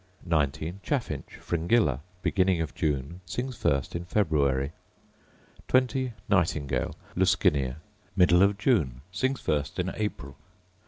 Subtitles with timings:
[0.25, 0.79] 19.
[0.81, 4.71] Chaffinch, Fringilla: Beginning of June: sings first in February.
[5.67, 6.13] 20.
[6.27, 7.75] Nightingale, Luscinia:
[8.15, 10.35] Middle of June: sings first in April.